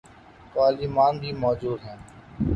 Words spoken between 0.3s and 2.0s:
پارلیمان بھی موجود ہے۔